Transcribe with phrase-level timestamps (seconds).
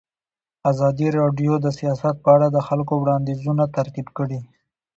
[0.71, 4.39] ازادي راډیو د سیاست په اړه د خلکو وړاندیزونه ترتیب کړي.